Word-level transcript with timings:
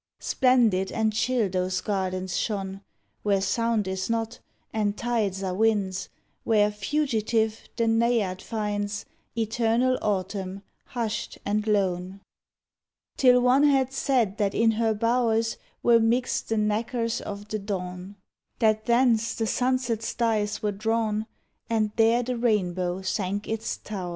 Splendid 0.17 0.91
and 0.91 1.13
chill 1.13 1.47
those 1.47 1.79
gardens 1.79 2.35
shone. 2.35 2.81
Where 3.21 3.39
sound 3.39 3.87
is 3.87 4.09
not, 4.09 4.39
and 4.73 4.97
tides 4.97 5.43
are 5.43 5.53
winds,— 5.53 6.09
Where, 6.43 6.71
fugitive, 6.71 7.69
the 7.75 7.85
naiad 7.87 8.41
finds 8.41 9.05
Eternal 9.37 9.99
autumn, 10.01 10.63
hushed 10.85 11.37
and 11.45 11.67
lone; 11.67 12.21
Till 13.15 13.41
one 13.41 13.61
had 13.63 13.93
said 13.93 14.39
that 14.39 14.55
in 14.55 14.71
her 14.71 14.95
bow'rs 14.95 15.57
Were 15.83 15.99
mixt 15.99 16.49
the 16.49 16.55
nacres 16.57 17.21
of 17.21 17.49
the 17.49 17.59
dawn, 17.59 18.15
That 18.57 18.87
thence 18.87 19.35
the 19.35 19.45
sunset's 19.45 20.15
dyes 20.15 20.63
were 20.63 20.71
drawn, 20.71 21.27
And 21.69 21.91
there 21.95 22.23
the 22.23 22.37
rainbow 22.37 23.03
sank 23.03 23.47
its 23.47 23.77
tow'rs. 23.77 24.09